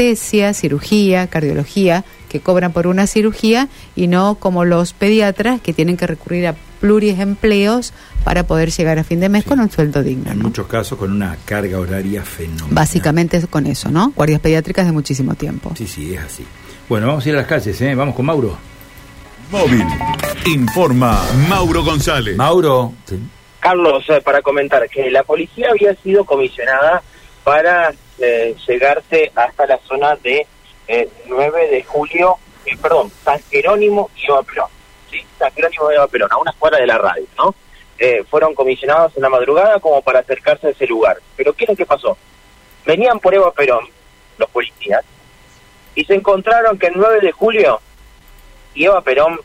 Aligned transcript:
anestesia, 0.00 0.54
cirugía, 0.54 1.26
cardiología, 1.26 2.04
que 2.28 2.40
cobran 2.40 2.72
por 2.72 2.86
una 2.86 3.06
cirugía 3.06 3.68
y 3.94 4.06
no 4.06 4.36
como 4.36 4.64
los 4.64 4.92
pediatras 4.92 5.60
que 5.60 5.72
tienen 5.72 5.96
que 5.96 6.06
recurrir 6.06 6.46
a 6.46 6.54
pluriempleos 6.80 7.92
para 8.24 8.44
poder 8.44 8.70
llegar 8.70 8.98
a 8.98 9.04
fin 9.04 9.20
de 9.20 9.28
mes 9.28 9.44
con 9.44 9.60
un 9.60 9.70
sueldo 9.70 10.02
digno. 10.02 10.30
En 10.30 10.38
muchos 10.38 10.66
casos 10.66 10.98
con 10.98 11.12
una 11.12 11.36
carga 11.44 11.78
horaria 11.78 12.22
fenomenal. 12.22 12.68
Básicamente 12.70 13.36
es 13.36 13.46
con 13.46 13.66
eso, 13.66 13.90
¿no? 13.90 14.12
Guardias 14.16 14.40
pediátricas 14.40 14.86
de 14.86 14.92
muchísimo 14.92 15.34
tiempo. 15.34 15.72
Sí, 15.76 15.86
sí, 15.86 16.14
es 16.14 16.20
así. 16.20 16.46
Bueno, 16.88 17.06
vamos 17.08 17.26
a 17.26 17.28
ir 17.28 17.34
a 17.34 17.38
las 17.38 17.46
calles, 17.46 17.78
¿eh? 17.82 17.94
Vamos 17.94 18.14
con 18.14 18.24
Mauro. 18.24 18.56
Móvil. 19.50 19.84
Informa 20.46 21.22
Mauro 21.48 21.84
González. 21.84 22.36
Mauro. 22.36 22.94
Carlos, 23.58 24.04
eh, 24.08 24.22
para 24.24 24.40
comentar 24.40 24.88
que 24.88 25.10
la 25.10 25.24
policía 25.24 25.68
había 25.70 25.94
sido 25.96 26.24
comisionada 26.24 27.02
para 27.44 27.92
eh, 28.20 28.54
llegarse 28.66 29.32
hasta 29.34 29.66
la 29.66 29.78
zona 29.78 30.16
de 30.16 30.46
9 31.26 31.68
de 31.68 31.84
julio, 31.84 32.38
perdón, 32.82 33.12
San 33.24 33.40
Jerónimo 33.50 34.10
y 34.16 34.26
Eva 34.26 34.42
Perón. 34.42 34.68
¿sí? 35.10 35.24
San 35.38 35.52
Jerónimo 35.52 35.90
y 35.90 35.94
Eva 35.94 36.08
Perón, 36.08 36.32
a 36.32 36.38
una 36.38 36.52
cuadra 36.52 36.78
de 36.78 36.86
la 36.86 36.98
radio, 36.98 37.26
¿no? 37.36 37.54
fueron 38.30 38.54
comisionados 38.54 39.14
en 39.14 39.22
la 39.22 39.28
madrugada 39.28 39.78
como 39.78 40.00
para 40.00 40.20
acercarse 40.20 40.68
a 40.68 40.70
ese 40.70 40.86
lugar. 40.86 41.18
Pero 41.36 41.52
¿qué 41.52 41.64
es 41.64 41.70
lo 41.70 41.76
que 41.76 41.84
pasó? 41.84 42.16
Venían 42.86 43.20
por 43.20 43.34
Eva 43.34 43.52
Perón, 43.52 43.86
los 44.38 44.48
policías, 44.48 45.04
y 45.94 46.04
se 46.04 46.14
encontraron 46.14 46.78
que 46.78 46.86
el 46.86 46.94
9 46.96 47.20
de 47.20 47.32
julio 47.32 47.78
Eva 48.74 49.00
Perón, 49.02 49.38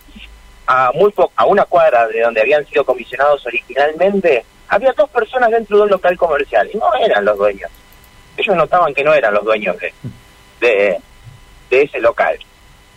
a, 0.68 0.92
muy 0.94 1.14
a 1.36 1.46
una 1.46 1.66
cuadra 1.66 2.08
de 2.08 2.22
donde 2.22 2.42
habían 2.42 2.66
sido 2.68 2.86
comisionados 2.86 3.46
originalmente, 3.46 4.46
había 4.68 4.94
dos 4.94 5.10
personas 5.10 5.52
dentro 5.52 5.78
de 5.78 5.84
un 5.84 5.90
local 5.90 6.18
comercial 6.18 6.70
y 6.74 6.78
no 6.78 6.94
eran 6.96 7.26
los 7.26 7.38
dueños. 7.38 7.70
Ellos 8.38 8.56
notaban 8.56 8.94
que 8.94 9.04
no 9.04 9.14
eran 9.14 9.34
los 9.34 9.44
dueños 9.44 9.78
de, 9.78 9.94
de, 10.60 11.02
ese 11.70 12.00
local. 12.00 12.38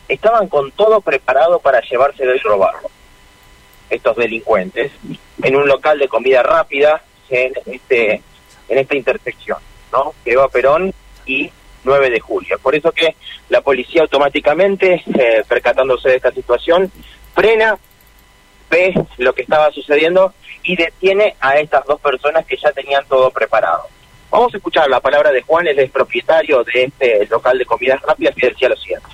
Estaban 0.08 0.48
con 0.48 0.70
todo 0.72 1.00
preparado 1.00 1.58
para 1.58 1.80
llevárselo 1.80 2.34
y 2.34 2.38
robarlo. 2.38 2.88
Estos 3.90 4.16
delincuentes 4.16 4.92
en 5.42 5.56
un 5.56 5.66
local 5.66 5.98
de 5.98 6.08
comida 6.08 6.42
rápida 6.42 7.02
en 7.30 7.52
este 7.66 8.22
en 8.68 8.78
esta 8.78 8.96
intersección, 8.96 9.58
¿no? 9.92 10.14
Eva 10.24 10.48
Perón 10.48 10.92
y 11.24 11.50
9 11.84 12.10
de 12.10 12.20
julio. 12.20 12.58
Por 12.58 12.74
eso 12.74 12.92
que 12.92 13.16
la 13.48 13.60
policía 13.62 14.02
automáticamente, 14.02 15.02
eh, 15.18 15.42
percatándose 15.48 16.10
de 16.10 16.16
esta 16.16 16.32
situación, 16.32 16.92
frena, 17.34 17.78
ve 18.70 18.94
lo 19.16 19.32
que 19.32 19.42
estaba 19.42 19.70
sucediendo 19.70 20.34
y 20.62 20.76
detiene 20.76 21.34
a 21.40 21.56
estas 21.58 21.84
dos 21.86 22.00
personas 22.00 22.44
que 22.44 22.56
ya 22.56 22.70
tenían 22.72 23.06
todo 23.06 23.30
preparado. 23.30 23.84
Vamos 24.30 24.52
a 24.52 24.56
escuchar 24.58 24.88
la 24.90 25.00
palabra 25.00 25.32
de 25.32 25.42
Juan, 25.42 25.66
él 25.66 25.78
es 25.78 25.90
propietario 25.90 26.62
de 26.64 26.84
este 26.84 27.26
local 27.30 27.56
de 27.56 27.64
comidas 27.64 28.00
rápidas 28.02 28.34
y 28.36 28.46
decía 28.46 28.68
lo 28.68 28.76
siguiente. 28.76 29.06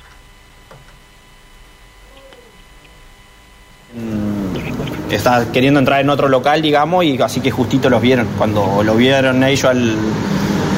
Mm, 3.94 5.12
está 5.12 5.52
queriendo 5.52 5.78
entrar 5.78 6.00
en 6.00 6.10
otro 6.10 6.28
local, 6.28 6.60
digamos, 6.60 7.04
y 7.04 7.20
así 7.22 7.40
que 7.40 7.50
justito 7.50 7.88
los 7.88 8.02
vieron. 8.02 8.28
Cuando 8.36 8.82
lo 8.82 8.94
vieron 8.96 9.44
ellos 9.44 9.64
al, 9.66 9.96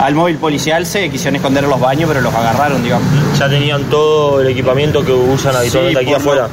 al 0.01 0.15
móvil 0.15 0.37
policial 0.37 0.85
se 0.85 1.09
quisieron 1.09 1.37
esconder 1.37 1.65
en 1.65 1.71
los 1.71 1.81
baños, 1.81 2.07
pero 2.09 2.21
los 2.21 2.35
agarraron, 2.35 2.83
digamos. 2.83 3.09
Ya 3.39 3.49
tenían 3.49 3.85
todo 3.85 4.43
el 4.43 4.49
equipamiento 4.49 5.03
que 5.03 5.13
usan 5.13 5.57
habitualmente 5.57 6.01
aquí 6.01 6.13
afuera. 6.13 6.49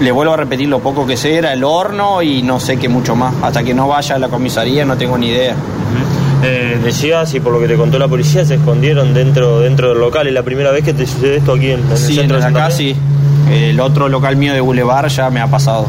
le 0.00 0.10
vuelvo 0.10 0.32
a 0.32 0.36
repetir 0.38 0.68
lo 0.68 0.78
poco 0.78 1.06
que 1.06 1.18
sé, 1.18 1.36
era 1.36 1.52
el 1.52 1.62
horno 1.62 2.22
y 2.22 2.42
no 2.42 2.58
sé 2.58 2.78
qué 2.78 2.88
mucho 2.88 3.14
más. 3.14 3.34
Hasta 3.42 3.62
que 3.62 3.74
no 3.74 3.86
vaya 3.86 4.14
a 4.14 4.18
la 4.18 4.28
comisaría 4.28 4.86
no 4.86 4.96
tengo 4.96 5.18
ni 5.18 5.28
idea. 5.28 5.54
Eh, 6.42 6.78
decías, 6.82 7.34
y 7.34 7.40
por 7.40 7.52
lo 7.52 7.60
que 7.60 7.66
te 7.66 7.76
contó 7.76 7.98
la 7.98 8.08
policía, 8.08 8.44
se 8.44 8.54
escondieron 8.54 9.12
dentro 9.12 9.60
dentro 9.60 9.90
del 9.90 9.98
local. 9.98 10.26
¿Es 10.26 10.34
la 10.34 10.42
primera 10.42 10.70
vez 10.70 10.84
que 10.84 10.94
te 10.94 11.06
sucede 11.06 11.36
esto 11.36 11.54
aquí 11.54 11.70
en, 11.70 11.80
el 11.90 11.96
centro 11.96 12.38
de 12.38 12.44
acá 12.44 12.70
sí. 12.70 12.94
El 13.50 13.80
otro 13.80 14.08
local 14.08 14.36
mío 14.36 14.52
de 14.52 14.60
Boulevard 14.60 15.08
ya 15.08 15.30
me 15.30 15.40
ha 15.40 15.46
pasado. 15.46 15.86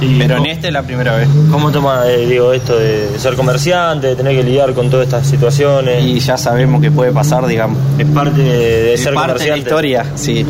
Pero 0.00 0.38
en 0.38 0.46
este 0.46 0.68
es 0.68 0.72
la 0.72 0.82
primera 0.82 1.16
vez. 1.16 1.28
¿Cómo 1.50 1.70
toma, 1.70 2.04
eh, 2.06 2.26
digo, 2.26 2.52
esto 2.52 2.78
de 2.78 3.18
ser 3.18 3.34
comerciante, 3.34 4.06
de 4.06 4.16
tener 4.16 4.34
que 4.34 4.42
lidiar 4.42 4.72
con 4.72 4.88
todas 4.88 5.06
estas 5.06 5.26
situaciones? 5.26 6.02
Y 6.04 6.18
ya 6.20 6.38
sabemos 6.38 6.80
que 6.80 6.90
puede 6.90 7.12
pasar, 7.12 7.46
digamos. 7.46 7.78
Es 7.98 8.06
parte 8.06 8.40
de, 8.40 8.96
ser 8.96 9.12
parte 9.12 9.32
comerciante. 9.32 9.44
de 9.44 9.50
la 9.50 9.58
historia, 9.58 10.06
sí. 10.14 10.46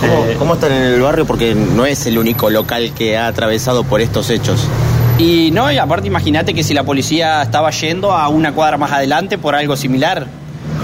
¿Cómo, 0.00 0.38
¿Cómo 0.38 0.54
están 0.54 0.72
en 0.72 0.82
el 0.82 1.00
barrio? 1.00 1.26
Porque 1.26 1.54
no 1.54 1.84
es 1.84 2.06
el 2.06 2.18
único 2.18 2.48
local 2.48 2.92
que 2.96 3.18
ha 3.18 3.26
atravesado 3.26 3.84
por 3.84 4.00
estos 4.00 4.30
hechos. 4.30 4.66
Y 5.18 5.50
no, 5.50 5.72
y 5.72 5.78
aparte 5.78 6.06
imagínate 6.06 6.52
que 6.52 6.62
si 6.62 6.74
la 6.74 6.84
policía 6.84 7.42
estaba 7.42 7.70
yendo 7.70 8.12
a 8.12 8.28
una 8.28 8.52
cuadra 8.52 8.76
más 8.76 8.92
adelante 8.92 9.38
por 9.38 9.54
algo 9.54 9.74
similar, 9.74 10.26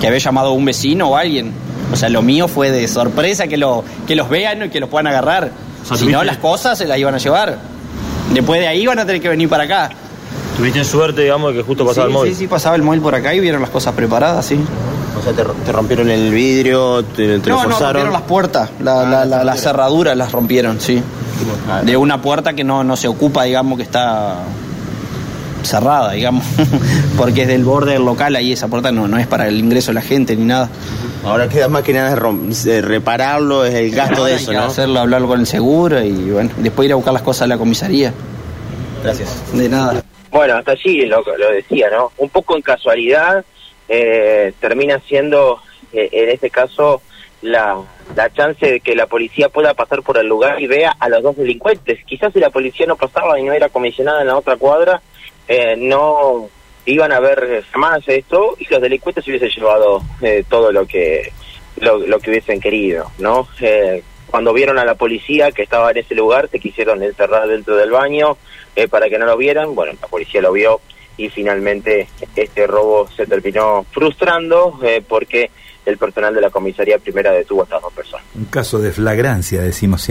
que 0.01 0.07
había 0.07 0.19
llamado 0.19 0.49
a 0.49 0.53
un 0.53 0.65
vecino 0.65 1.09
o 1.09 1.17
alguien. 1.17 1.53
O 1.93 1.97
sea, 1.97 2.09
lo 2.09 2.23
mío 2.23 2.49
fue 2.49 2.71
de 2.71 2.89
sorpresa 2.89 3.47
que, 3.47 3.59
lo, 3.59 3.85
que 4.07 4.17
los 4.17 4.31
vean 4.31 4.65
y 4.65 4.69
que 4.71 4.81
los 4.81 4.89
puedan 4.89 5.07
agarrar. 5.09 5.53
si 5.97 6.07
no, 6.07 6.25
las 6.25 6.39
cosas 6.39 6.79
se 6.79 6.87
las 6.87 6.99
iban 6.99 7.15
a 7.15 7.19
llevar. 7.19 7.59
Después 8.33 8.61
de 8.61 8.69
ahí 8.69 8.83
iban 8.83 8.99
a 8.99 9.05
tener 9.05 9.21
que 9.21 9.29
venir 9.29 9.51
para 9.51 9.65
acá. 9.65 9.91
Tuviste 10.57 10.83
suerte, 10.85 11.23
digamos, 11.23 11.53
de 11.53 11.59
que 11.59 11.63
justo 11.63 11.85
pasaba 11.85 12.07
sí, 12.07 12.11
el 12.11 12.15
móvil. 12.15 12.33
Sí, 12.33 12.39
sí, 12.39 12.47
pasaba 12.47 12.77
el 12.77 12.83
móvil 12.83 13.01
por 13.03 13.15
acá 13.15 13.35
y 13.35 13.41
vieron 13.41 13.61
las 13.61 13.71
cosas 13.71 13.95
preparadas, 13.95 14.47
sí. 14.47 14.59
O 15.19 15.23
sea, 15.23 15.33
te, 15.33 15.43
te 15.65 15.73
rompieron 15.73 16.09
el 16.11 16.31
vidrio, 16.33 17.05
te, 17.05 17.39
te 17.39 17.51
no, 17.51 17.57
lo 17.57 17.63
no, 17.65 17.71
forzaron. 17.71 17.87
rompieron 17.95 18.13
las 18.13 18.23
puertas, 18.23 18.71
la, 18.83 19.01
Ah, 19.01 19.05
la, 19.05 19.25
la 19.25 19.37
la- 19.39 19.45
las 19.45 19.61
cerraduras 19.61 20.17
las 20.17 20.33
rompieron, 20.33 20.81
sí. 20.81 21.03
De 21.85 21.97
una 21.97 22.21
puerta 22.23 22.55
que 22.55 22.65
no, 22.65 22.83
no 22.85 22.97
se 22.97 23.09
ocupa, 23.09 23.45
digamos, 23.45 23.77
que 23.77 23.83
está 23.85 24.37
cerrada, 25.63 26.13
digamos, 26.13 26.45
porque 27.17 27.43
es 27.43 27.49
del 27.49 27.65
borde 27.65 27.93
del 27.93 28.05
local, 28.05 28.35
ahí 28.37 28.53
esa 28.53 28.69
puerta 28.69 28.91
no, 28.91 29.07
no 29.07 29.17
es 29.19 29.27
para 29.27 29.47
el 29.47 29.59
ingreso 29.59 29.89
de 29.91 29.95
la 29.95 30.01
gente 30.03 30.35
ni 30.37 30.45
nada. 30.45 30.69
Ahora 31.25 31.49
queda 31.49 31.69
más 31.69 31.83
que 31.83 31.93
nada 31.93 32.11
de 32.17 32.83
repararlo, 32.83 33.65
es 33.65 33.75
el 33.75 33.91
gasto 33.93 34.25
de 34.25 34.33
Hay 34.33 34.37
eso, 34.39 34.51
que 34.51 34.57
¿no? 34.57 34.65
Hacerlo, 34.65 34.99
hablarlo 35.01 35.29
con 35.29 35.41
el 35.41 35.47
seguro 35.47 36.03
y 36.03 36.31
bueno, 36.33 36.51
después 36.59 36.87
ir 36.87 36.93
a 36.93 36.97
buscar 36.97 37.13
las 37.13 37.23
cosas 37.23 37.43
a 37.43 37.47
la 37.47 37.59
comisaría. 37.59 38.13
Gracias. 39.05 39.29
De 39.53 39.69
nada. 39.69 40.03
Bueno, 40.33 40.57
hasta 40.57 40.73
allí 40.73 41.07
lo, 41.07 41.19
lo 41.23 41.51
decía, 41.53 41.87
¿no? 41.93 42.11
Un 42.19 42.29
poco 42.31 42.57
en 42.57 42.63
casualidad 42.63 43.45
eh, 43.95 44.53
termina 44.59 44.99
siendo, 45.01 45.61
eh, 45.93 46.09
en 46.11 46.31
este 46.31 46.49
caso, 46.49 47.03
la, 47.43 47.77
la 48.17 48.33
chance 48.33 48.65
de 48.65 48.81
que 48.81 48.95
la 48.95 49.07
policía 49.07 49.51
pueda 49.51 49.75
pasar 49.75 50.03
por 50.03 50.17
el 50.17 50.27
lugar 50.27 50.63
y 50.63 50.67
vea 50.67 50.97
a 50.99 51.09
los 51.09 51.23
dos 51.23 51.37
delincuentes. 51.37 52.03
Quizás 52.07 52.33
si 52.33 52.41
la 52.41 52.51
policía 52.51 52.87
no 52.87 52.97
pasaba 52.97 53.39
y 53.39 53.43
no 53.43 53.53
era 53.53 53.69
comisionada 53.69 54.23
en 54.23 54.29
la 54.29 54.39
otra 54.39 54.57
cuadra, 54.57 55.03
eh, 55.47 55.75
no 55.77 56.49
iban 56.87 57.13
a 57.13 57.21
ver 57.21 57.65
jamás 57.71 58.03
esto 58.09 58.57
y 58.59 58.67
los 58.73 58.81
delincuentes 58.81 59.27
hubiesen 59.29 59.51
llevado 59.51 60.03
eh, 60.23 60.43
todo 60.49 60.73
lo 60.73 60.87
que 60.87 61.33
lo, 61.77 61.99
lo 61.99 62.19
que 62.19 62.31
hubiesen 62.31 62.61
querido, 62.61 63.11
¿no? 63.19 63.47
Eh, 63.61 64.03
cuando 64.31 64.53
vieron 64.55 64.79
a 64.79 64.85
la 64.85 64.95
policía 64.95 65.53
que 65.53 65.63
estaba 65.63 65.91
en 65.91 65.99
ese 65.99 66.15
lugar, 66.15 66.49
se 66.49 66.59
quisieron 66.59 67.03
encerrar 67.03 67.47
dentro 67.47 67.77
del 67.77 67.91
baño 67.91 68.39
eh, 68.75 68.89
para 68.89 69.11
que 69.11 69.19
no 69.19 69.27
lo 69.27 69.37
vieran. 69.37 69.75
Bueno, 69.75 69.93
la 70.01 70.09
policía 70.09 70.41
lo 70.41 70.53
vio 70.53 70.81
y 71.17 71.29
finalmente 71.29 72.09
este 72.35 72.67
robo 72.67 73.09
se 73.09 73.27
terminó 73.27 73.85
frustrando 73.91 74.79
eh, 74.83 75.03
porque 75.07 75.51
el 75.85 75.99
personal 75.99 76.35
de 76.35 76.41
la 76.41 76.51
comisaría 76.51 76.99
primera 76.99 77.33
detuvo 77.33 77.63
a 77.63 77.65
estas 77.65 77.83
dos 77.83 77.93
personas. 77.93 78.25
Un 78.35 78.45
caso 78.47 78.79
de 78.79 78.93
flagrancia, 78.93 79.63
decimos 79.63 80.03
siempre. 80.03 80.11